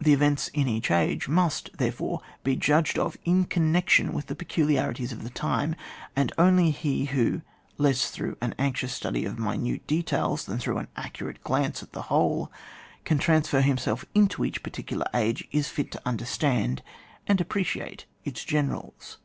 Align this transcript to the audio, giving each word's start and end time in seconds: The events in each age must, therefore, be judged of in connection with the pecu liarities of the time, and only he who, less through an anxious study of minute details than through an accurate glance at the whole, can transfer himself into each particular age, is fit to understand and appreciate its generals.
The 0.00 0.12
events 0.12 0.48
in 0.48 0.66
each 0.66 0.90
age 0.90 1.28
must, 1.28 1.70
therefore, 1.78 2.20
be 2.42 2.56
judged 2.56 2.98
of 2.98 3.16
in 3.24 3.44
connection 3.44 4.12
with 4.12 4.26
the 4.26 4.34
pecu 4.34 4.66
liarities 4.66 5.12
of 5.12 5.22
the 5.22 5.30
time, 5.30 5.76
and 6.16 6.32
only 6.36 6.72
he 6.72 7.04
who, 7.04 7.42
less 7.78 8.10
through 8.10 8.36
an 8.40 8.56
anxious 8.58 8.92
study 8.92 9.24
of 9.24 9.38
minute 9.38 9.86
details 9.86 10.46
than 10.46 10.58
through 10.58 10.78
an 10.78 10.88
accurate 10.96 11.44
glance 11.44 11.80
at 11.80 11.92
the 11.92 12.02
whole, 12.10 12.50
can 13.04 13.18
transfer 13.18 13.60
himself 13.60 14.04
into 14.16 14.44
each 14.44 14.64
particular 14.64 15.06
age, 15.14 15.46
is 15.52 15.68
fit 15.68 15.92
to 15.92 16.02
understand 16.04 16.82
and 17.28 17.40
appreciate 17.40 18.04
its 18.24 18.44
generals. 18.44 19.18